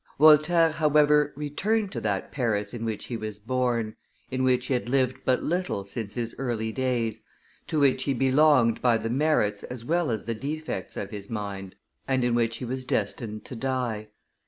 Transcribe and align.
Voltaire, 0.17 0.71
however, 0.71 1.31
returned 1.35 1.91
to 1.91 2.01
that 2.01 2.31
Paris 2.31 2.73
in 2.73 2.85
which 2.85 3.05
he 3.05 3.15
was 3.15 3.37
born, 3.37 3.95
in 4.31 4.43
which 4.43 4.65
he 4.65 4.73
had 4.73 4.89
lived 4.89 5.17
but 5.25 5.43
little 5.43 5.85
since 5.85 6.15
his 6.15 6.33
early 6.39 6.71
days, 6.71 7.21
to 7.67 7.79
which 7.79 8.05
he 8.05 8.13
belonged 8.15 8.81
by 8.81 8.97
the 8.97 9.11
merits 9.11 9.61
as 9.61 9.85
well 9.85 10.09
as 10.09 10.25
the 10.25 10.33
defects 10.33 10.97
of 10.97 11.11
his 11.11 11.29
mind, 11.29 11.75
and 12.07 12.23
in 12.23 12.33
which 12.33 12.57
he 12.57 12.65
was 12.65 12.83
destined 12.83 13.45
to 13.45 13.55
die. 13.55 14.07